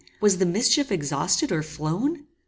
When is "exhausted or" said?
0.91-1.61